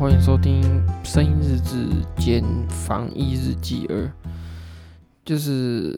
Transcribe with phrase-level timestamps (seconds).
[0.00, 0.62] 欢迎收听
[1.04, 4.06] 《声音日志兼防疫日记二》。
[5.26, 5.94] 就是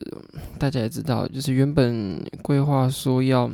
[0.59, 3.49] 大家也知道，就是原本规划说要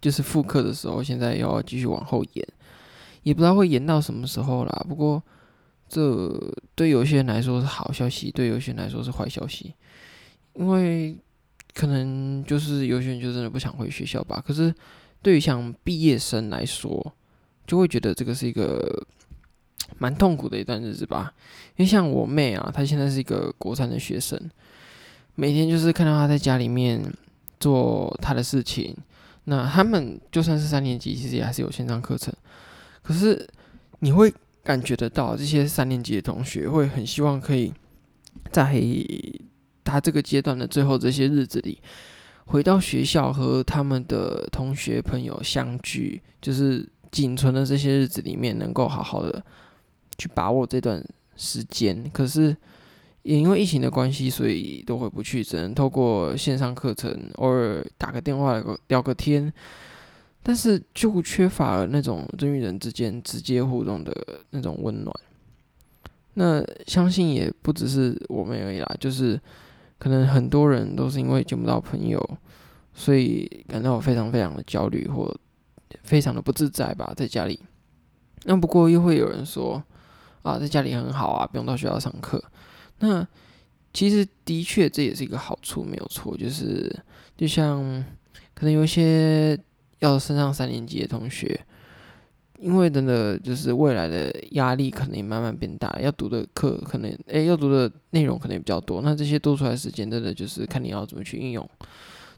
[0.00, 2.48] 就是复课的时候，现在要继续往后延，
[3.24, 4.86] 也不知道会延到什么时候啦。
[4.88, 5.20] 不过
[5.88, 6.40] 这
[6.76, 9.74] 对有些人来说是好消息，对有些人来说是坏消息，
[10.54, 11.16] 因为
[11.74, 14.40] 可能就是有些人就真的不想回学校吧。
[14.46, 14.72] 可是
[15.20, 17.12] 对于像毕业生来说，
[17.66, 19.04] 就会觉得这个是一个
[19.98, 21.32] 蛮痛苦的一段日子吧，
[21.76, 24.38] 因为像我妹啊，她现在是一个国三的学生，
[25.34, 27.02] 每天就是看到她在家里面
[27.58, 28.96] 做她的事情。
[29.44, 32.34] 那他们就算是三年级，其实也还是有线上课程。
[33.02, 33.48] 可是
[34.00, 34.32] 你会
[34.62, 37.72] 感觉得到，这些三年级的同学会很希望可以
[38.50, 38.74] 在
[39.84, 41.80] 他这个阶段的最后这些日子里，
[42.46, 46.88] 回到学校和他们的同学朋友相聚，就是。
[47.12, 49.42] 仅存的这些日子里面，能够好好的
[50.18, 51.04] 去把握这段
[51.36, 52.08] 时间。
[52.12, 52.56] 可是
[53.22, 59.52] 也因为疫情的关系，所以都回不去，只能透过线上课程，偶尔打个电话聊个天。
[60.42, 64.12] 但是就缺乏了那种人与人之间直接互动的
[64.50, 65.14] 那种温暖。
[66.34, 69.40] 那相信也不只是我们而已啦，就是
[69.98, 72.38] 可能很多人都是因为见不到朋友，
[72.94, 75.34] 所以感到非常非常的焦虑或。
[76.02, 77.58] 非常的不自在吧，在家里。
[78.44, 79.82] 那不过又会有人说
[80.46, 82.42] 啊，在家里很好啊，不用到学校上课。
[83.00, 83.26] 那
[83.92, 86.36] 其实的确这也是一个好处，没有错。
[86.36, 86.94] 就是
[87.36, 87.82] 就像
[88.54, 89.58] 可能有一些
[89.98, 91.58] 要升上三年级的同学，
[92.58, 99.02] 因为真的就是未来的压力可能也慢慢变大，要读的课可能诶、要读的内容可能也比较多。
[99.02, 101.68] 那这些多出来时间，真的就是看你要怎么去运用。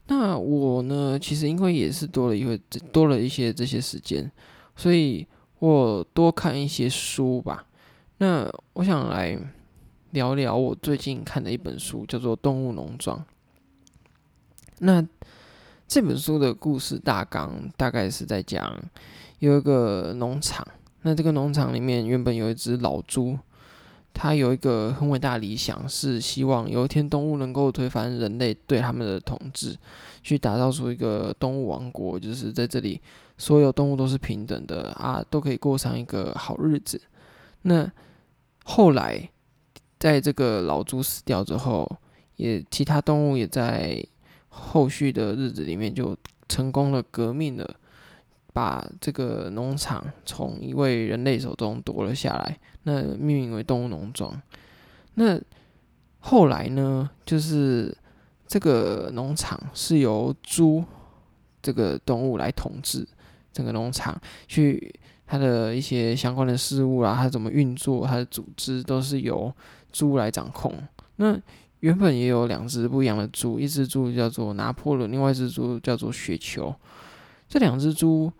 [0.07, 2.57] 那我呢，其实因为也是多了一会
[2.91, 4.29] 多了一些这些时间，
[4.75, 5.25] 所以
[5.59, 7.65] 我多看一些书吧。
[8.19, 9.37] 那我想来
[10.11, 13.17] 聊聊我最近看的一本书，叫做《动物农庄》。
[14.79, 15.05] 那
[15.87, 18.77] 这本书的故事大纲大概是在讲
[19.39, 20.67] 有一个农场，
[21.03, 23.37] 那这个农场里面原本有一只老猪。
[24.11, 29.77] 它有一个很伟大的理想，是希望有一天动物能够推翻人类对他们的统治，
[30.21, 32.99] 去打造出一个动物王国，就是在这里
[33.37, 36.99] 所有动物都是平等的啊，都可以过上一个好日子。
[37.61, 37.89] 那
[38.69, 39.27] 后来，
[39.97, 41.89] 在这个老猪死掉之后，
[42.35, 44.05] 也其他动物也在
[44.47, 46.15] 后续的日子里面就
[46.47, 47.75] 成功了革命了。
[48.51, 54.41] 把这个农场从一位人类手中夺了下来，那命名为动物农庄。
[55.13, 55.39] 那
[56.19, 57.95] 后来呢，就是
[58.47, 60.83] 这个农场是由猪
[61.61, 63.07] 这个动物来统治
[63.53, 64.93] 整个农场，去
[65.31, 69.53] 它的一些相关的事物啊，它怎么运作，它的组织都是由
[69.91, 70.73] 猪来掌控。
[71.17, 71.39] 那
[71.81, 76.73] 原本也有两只不一样的猪，一只猪叫做拿破仑，另外一只猪叫做雪球。
[77.47, 78.31] 这两只猪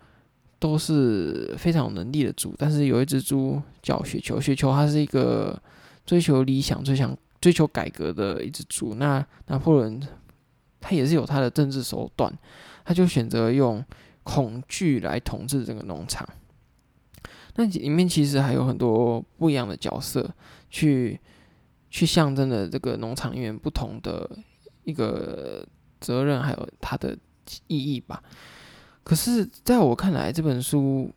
[0.58, 5.62] 都是非常有能力的猪，但是有一只猪叫雪球，雪球它是一个
[6.08, 8.96] 追求理想、最想追求改革的一只猪。
[8.96, 10.02] 那拿破仑
[10.82, 12.34] 他也是有他的政治手段，
[12.84, 13.86] 他就选择用
[14.24, 16.28] 恐惧来统治这个农场。
[17.60, 20.34] 那里面其实还有很多不一样的角色，
[20.70, 21.20] 去
[21.90, 24.30] 去象征了这个农场里面不同的
[24.86, 25.68] 一个
[26.00, 27.18] 责任，还有它的
[27.68, 28.24] 意义吧。
[29.04, 31.12] 可是，在我看来，这本书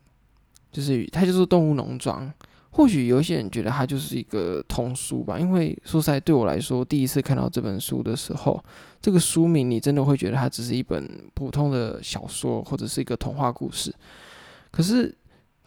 [0.73, 2.29] 就是它就是动物农庄。
[2.73, 8.61] 或许有些人觉得它就是一个童书吧，因为说实在，对我来说，第一次看到这本书的时候，
[9.01, 13.95] 这个书名你真的会觉得它只是一本普通的小说或者是一个童话故事。
[14.73, 15.15] 可是，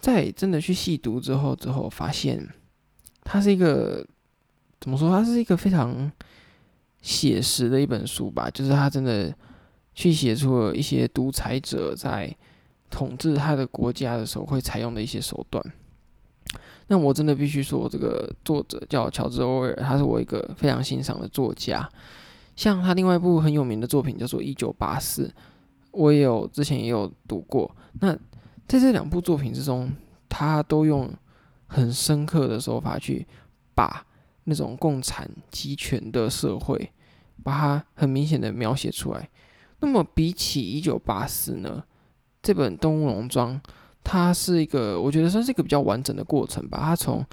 [0.05, 2.47] 在真的去细读之后，之后发现
[3.23, 4.05] 它是一个
[4.79, 5.09] 怎么说？
[5.09, 6.11] 它是一个非常
[7.01, 9.33] 写实的一本书吧，就是它真的。
[9.97, 12.29] 去写出了一些独裁者在
[12.89, 15.63] 统治他的国家的时候会采用的一些手段。
[16.87, 21.89] 那我真的必须说，这个作者叫乔治·欧威尔，他是我一个非常欣赏的作家。
[22.57, 25.27] 像他另外一部很有名的作品叫做《一九八四》，
[25.91, 27.73] 我也有之前也有读过。
[28.01, 28.13] 那
[28.67, 29.91] 在这两部作品之中，
[30.27, 31.11] 他都用
[31.67, 33.25] 很深刻的手法去
[33.73, 34.05] 把
[34.45, 36.91] 那种共产集权的社会，
[37.43, 39.29] 把它很明显的描写出来。
[39.79, 41.83] 那么比起一九八四呢，
[42.41, 43.55] 这本《动物农庄》
[44.03, 46.79] 它是一个，我觉得算是一个比较完整的过程吧。
[46.81, 47.25] 它从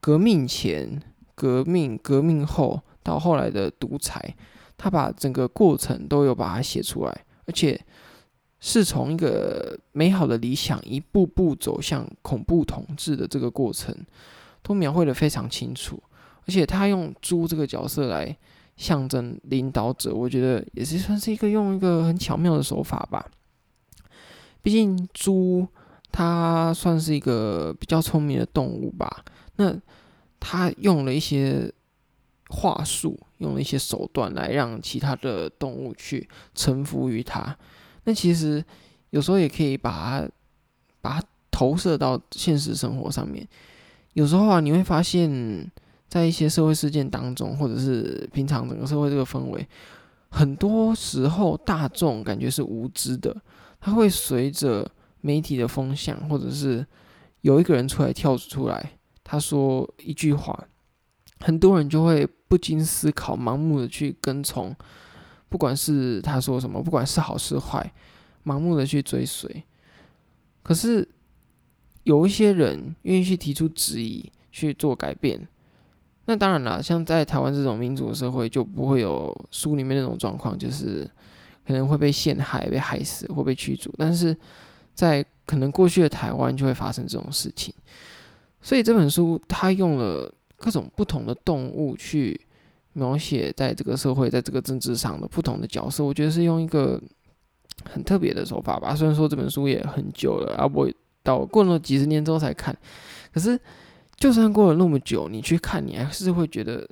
[0.00, 1.02] 革命前、
[1.34, 4.36] 革命、革命后到后来的独裁，
[4.76, 7.80] 它把整个过程都有把它写出来，而且
[8.68, 13.94] 是从一个美好的理想一步步走向恐怖统治的这个过程，
[14.60, 16.02] 都描绘得非常清楚。
[16.46, 18.36] 而且他用猪这个角色来
[18.76, 23.24] 象征领导者，我觉得也是算是一个用一个很巧妙的手法吧。
[24.62, 25.64] 毕竟猪
[26.10, 29.24] 它算是一个比较聪明的动物吧，
[29.54, 29.80] 那
[30.40, 31.72] 他用了一些
[32.48, 37.56] 话术，用了一些手段来让其他的动物去臣服于他。
[38.06, 38.64] 那其实
[39.10, 40.28] 有时候也可以把它
[41.00, 43.46] 把它投射到现实生活上面。
[44.12, 45.68] 有时候啊，你会发现
[46.08, 49.66] 在一些社会事件当中，或者是平常整个社会这个氛围，
[50.30, 53.36] 很多时候大众感觉是无知的，
[53.80, 54.88] 他会随着
[55.20, 56.86] 媒体的风向，或者是
[57.40, 58.92] 有一个人出来跳出来，
[59.24, 60.64] 他说一句话，
[61.40, 64.74] 很多人就会不经思考，盲目的去跟从。
[65.48, 67.92] 不管是他说什么，不管是好是坏，
[68.44, 69.62] 盲目的去追随。
[70.62, 71.08] 可是
[72.02, 75.46] 有一些人愿意去提出质疑，去做改变。
[76.24, 81.08] 那当然了，像在台湾这种民主的社会，就不会有书里面那种状况，就是
[81.64, 83.94] 可能会被陷害、被害死或被驱逐。
[83.96, 84.36] 但是
[84.94, 87.72] 在可能过去的台湾，就会发生这种事情。
[88.60, 92.40] 所以这本书它用了各种不同的动物去。
[92.96, 96.98] 描写在这个社会，在这个政治上的不同的角色，我觉得是用一个
[97.84, 98.94] 很特别的手法吧。
[98.94, 100.90] 虽然说这本书也很久了，啊，我
[101.22, 102.74] 到过了几十年之后才看，
[103.34, 103.60] 可是
[104.16, 106.88] 就算过了那么久，你去看，你还是会觉得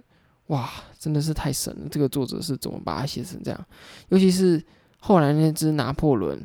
[0.48, 1.88] 哇，真的是太神了！
[1.90, 3.66] 这个作者是怎么把它写成这样？
[4.10, 4.62] 尤其是
[5.00, 6.38] 后来那只拿破仑，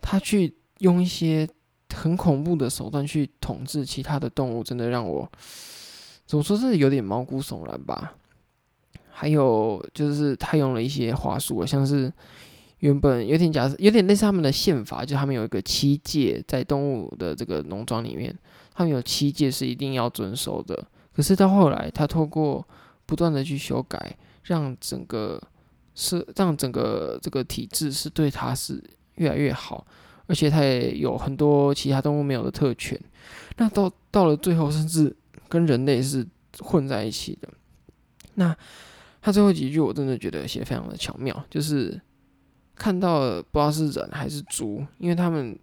[0.00, 1.48] 他去用一些
[1.92, 5.28] 很恐怖的手段去统治其他的动物，真的让我
[6.26, 8.14] 怎么说，是有点毛骨悚然吧。
[9.10, 12.12] 还有就是他用了一些话术，像是
[12.78, 18.34] 原本有点假设，有点类似他们的宪法，就他们有一个七戒，在动物的这个农庄里面，
[18.72, 20.86] 他们有七戒是一定要遵守的。
[21.14, 22.66] 可是到后来，他透过
[23.04, 25.40] 不断的去修改，让整个
[25.94, 28.82] 是让整个这个体制是对他是
[29.16, 29.84] 越来越好，
[30.26, 32.98] 而且他也有很多其他动物没有的特权。
[33.58, 35.14] 那到到了最后，甚至
[35.48, 36.26] 跟人类是
[36.60, 37.48] 混在一起的。
[38.34, 38.56] 那
[39.22, 42.00] 他最后几句我真的觉得写非常的巧妙，就是
[42.74, 45.58] 看到了不知道是人还是猪，因为他们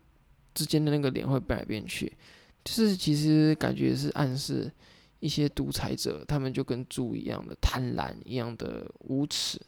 [0.54, 2.16] 之间的那个脸会变来变去，
[2.64, 4.72] 就是其实感觉是暗示
[5.20, 9.60] 一些独裁者，他们就跟猪一样的贪婪，一样的无耻，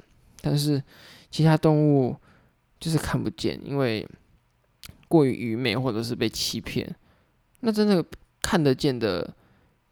[0.42, 0.84] 但是
[1.32, 2.16] 其他动物
[2.80, 4.08] 就是看不见，因为
[5.08, 6.96] 过于愚昧或者是被欺骗，
[7.62, 8.06] 那真的
[8.44, 9.36] 看得见的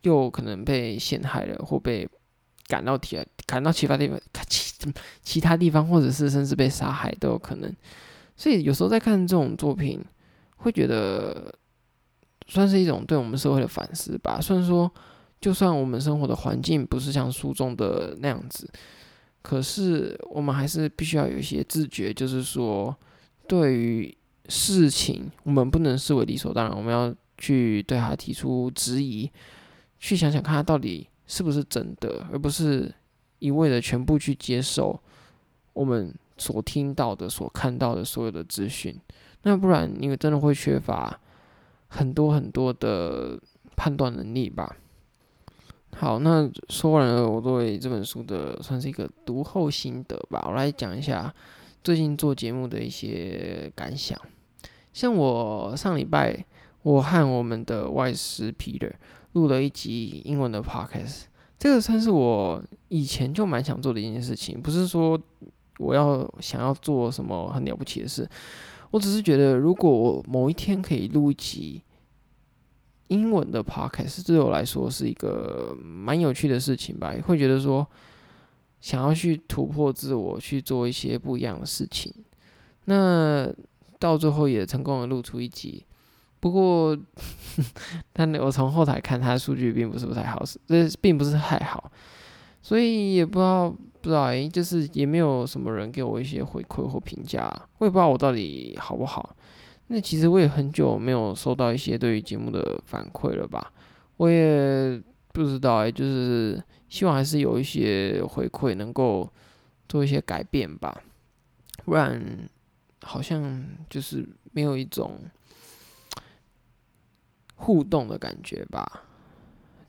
[0.04, 2.08] 又可能被陷害了或被。
[2.68, 4.74] 赶到其赶到其他地方，其
[5.22, 7.74] 其他地方，或者是甚至被杀害都有可能。
[8.36, 10.04] 所以有时候在看这种作品，
[10.58, 11.54] 会觉得
[12.48, 14.40] 算是一种对我们社会的反思吧。
[14.42, 14.92] 虽然说，
[15.40, 18.70] 就算我们生活的环境不是像书中的那样子，
[19.42, 22.96] 可是我们还是必须要有一些自觉，就是说，
[23.48, 24.18] 对于
[24.50, 29.32] 事情，我们不能视为理所当然，我们要去对他提出质疑，
[30.00, 31.08] 去想想看他到底。
[31.28, 32.92] 是不是真的，而不是
[33.40, 35.00] 一味的全部去接受
[35.74, 39.00] 我们所听到的、所看到的所有的资讯？
[39.44, 41.20] 那不然你真的会缺乏
[41.88, 43.40] 很多很多的
[43.76, 44.76] 判断能力吧？
[45.96, 50.44] 好，那说完了我对这本书的算是一个读后心得吧。
[50.48, 51.34] 我来讲一下
[51.84, 54.20] 最近做节目的一些感想。
[54.94, 56.46] 像我上礼拜，
[56.84, 58.94] 我和我们的外师 Peter。
[59.34, 61.24] 录了一集英文的 podcast，
[61.60, 64.60] 这个算是我以前就蛮想做的一件事情。
[64.62, 65.20] 不是说
[65.78, 68.28] 我要想要做什么很了不起的事，
[68.92, 71.82] 我只是觉得如果我某一天可以录一集
[73.10, 77.14] 英文的 podcast，对我来说是一个蛮有趣的事情吧。
[77.26, 77.86] 会觉得说
[78.82, 82.14] 想要去突破自我，去做一些不一样的事情。
[82.86, 83.52] 那
[84.00, 85.84] 到最后也成功的录出一集。
[86.40, 86.96] 不过，
[88.14, 91.92] 但我从后台看，它的数据并不是不太好，这并不是太好，
[92.62, 99.36] 所以也不知道不知道哎，就是也没有什么人给我一些回馈或评价，我也不知道我到底好不好。
[99.88, 103.74] 那其实我也很久没有收到一些对于节目的反馈了吧，
[104.18, 105.02] 我也
[105.34, 109.28] 不知道哎，就是希望还是有一些回馈能够
[109.90, 111.02] 做一些改变吧，
[111.84, 112.48] 不然
[113.02, 115.20] 好像就是没有一种。
[117.58, 119.04] 互动的感觉吧，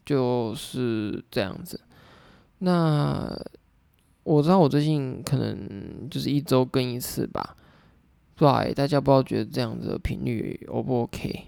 [0.04, 1.80] 就是这样子。
[2.58, 3.40] 那
[4.24, 7.56] 我知道我最近可能就是一周更一次吧，
[8.34, 11.44] 对大家不知道觉得这样子的频率 O 不 OK？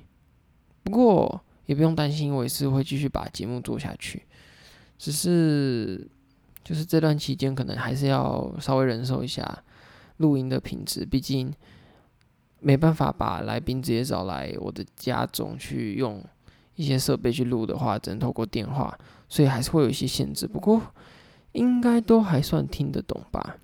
[0.84, 4.22] 不过也不用担心，我也是会继续把节目做下去，
[4.98, 6.08] 只是
[6.62, 9.62] 就是这段期间可能还是要稍微忍受一下
[10.18, 11.52] 录音的品质，毕竟
[12.60, 16.22] 没办法把来宾直接找来我的家中去用
[16.76, 18.96] 一些设备去录的话，只能透过电话，
[19.28, 20.46] 所以还是会有一些限制。
[20.46, 20.80] 不过
[21.52, 23.56] 应该都还算听得懂吧？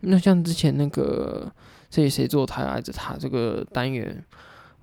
[0.00, 1.52] 那像之前那个
[1.90, 4.24] 谁谁做他爱着他这个单元。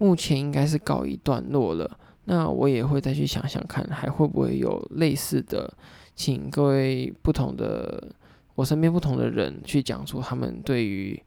[0.01, 5.69] 目前应该是告一段落了，那我也会再去想想看，还会不会有类似的，
[6.15, 8.07] 请各位不同的
[8.55, 11.21] 我身边不同的人去讲出他们对于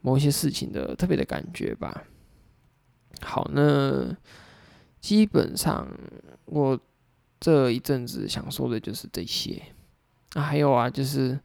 [0.00, 2.04] 某一些事情的特别的感觉吧。
[3.22, 4.14] 好，那
[5.00, 5.86] 基本上
[6.46, 6.78] 我
[7.38, 9.62] 这一阵子想说的就是这些
[10.34, 11.38] 啊，还有啊，就是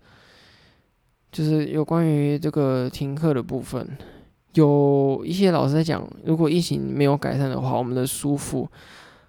[1.31, 3.97] 就是有关于这个停课的部分。
[4.53, 8.69] 有一些老师在讲，如果疫情没有改善的话，我们的书辅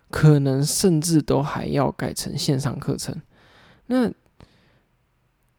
[0.09, 3.21] 可能甚至都还要改成线上课程。
[3.87, 4.09] 那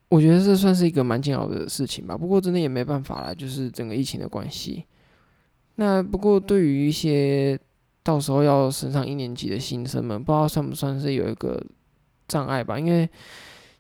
[0.10, 2.18] 我觉得这算是一个蛮煎熬的事情吧。
[2.18, 4.86] 不过真的也没办法啦，就是整个疫情的关系。
[5.76, 7.60] 那不过对于一些
[8.04, 11.62] 到时候要升上一年级的新生们，不知道算不算是有一个
[12.28, 12.80] 障碍吧？
[12.80, 13.10] 因为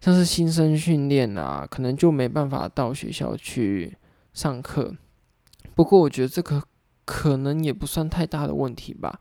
[0.01, 3.96] 像是新生训练啊，可能就没办法到学校去
[4.34, 4.93] 上课。
[5.74, 6.62] 不过我觉得这个
[7.05, 9.19] 可能也不算太大的问题吧，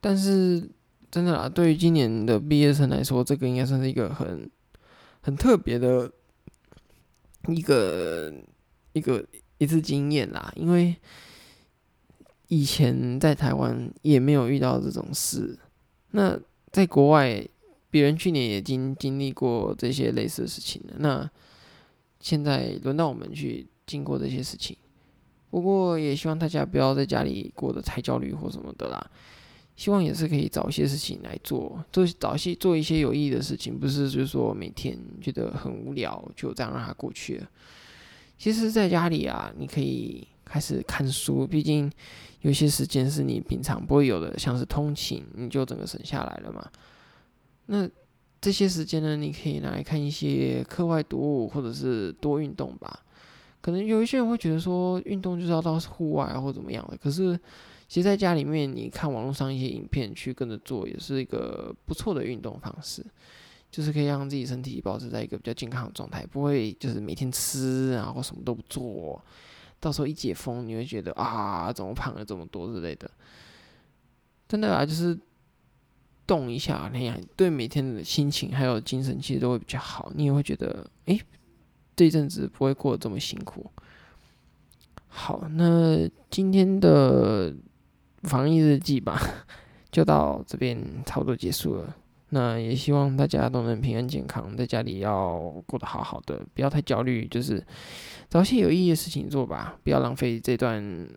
[0.00, 0.70] 但是
[1.10, 4.48] 真的啦，对于今年的毕业生来说，这个应该算是一个很
[5.20, 6.10] 很特别的
[7.48, 8.32] 一个
[8.92, 9.24] 一个
[9.58, 10.96] 一次经验啦，因为
[12.48, 15.58] 以前在台湾也没有遇到这种事，
[16.10, 16.38] 那
[16.72, 17.46] 在国外，
[17.90, 21.30] 别人去年也经经历过这些类似的事情，那
[22.18, 24.76] 现在轮到我们去经过这些事情。
[25.50, 29.10] 不过也希望大家不要在家里过得太焦虑或什么的啦。
[29.80, 37.48] 希望也是可以找一些事情来做，做找些做一些有意义的事情，不是就是说每天觉得很无聊就这样让它过去了。
[38.36, 41.90] 其实，在家里啊，你可以开始看书，毕竟
[42.42, 46.70] 有些时间是你平常不会有的，像是通勤，你就整个省下来了嘛。
[47.64, 47.88] 那
[48.38, 53.00] 这些时间呢，你可以拿来看一些课外读物，或者是多运动吧。
[53.62, 56.98] 可能有一些人会觉得说，运动就是要到户外啊，或怎么样的。
[56.98, 57.40] 可是，
[57.90, 63.04] 其实在家里面，你看网络上一些影片去跟着做，也是一个不错的运动方式。
[63.68, 69.20] 就是可以让自己身体保持在一个比较健康的状态，不会就是每天吃然后什么都不做，
[69.80, 73.10] 到时候一解封，你会觉得啊，怎么胖了这么多之类的。
[74.48, 75.18] 真的啊，就是
[76.28, 80.12] 动一下那样，对每天的心情还有精神其实都会比较好。
[80.14, 81.20] 你也会觉得，诶。
[81.96, 83.68] 这一阵子不会过得这么辛苦。
[85.06, 87.52] 好，那今天的
[88.22, 89.20] 防疫日记吧，
[89.90, 91.96] 就到这边差不多结束了。
[92.32, 95.36] 那也希望大家都能平安健康，在家里要
[95.66, 97.64] 过得好好的，不要太焦虑，就是
[98.28, 101.08] 找些有意义的事情做吧，不要浪费这段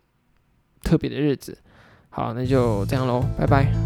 [0.82, 1.56] 特别的日子。
[2.10, 3.83] 好，那就这样喽，拜拜。